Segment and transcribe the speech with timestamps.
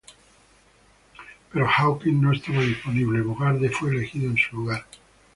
[1.53, 4.83] Pero Hawkins no estaba disponible, Bogarde fue elegido en su lugar.